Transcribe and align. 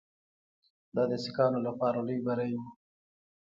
دا 0.95 1.03
د 1.11 1.13
سیکهانو 1.23 1.59
لپاره 1.67 1.99
لوی 2.07 2.19
بری 2.27 2.51
وو. 2.57 2.67